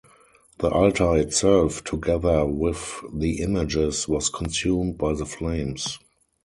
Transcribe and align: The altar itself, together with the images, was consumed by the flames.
The 0.57 0.71
altar 0.71 1.15
itself, 1.17 1.83
together 1.83 2.43
with 2.43 3.01
the 3.13 3.39
images, 3.43 4.07
was 4.07 4.29
consumed 4.29 4.97
by 4.97 5.13
the 5.13 5.27
flames. 5.27 5.99